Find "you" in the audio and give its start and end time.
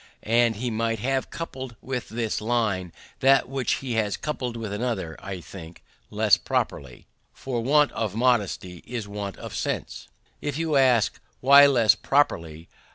10.57-10.75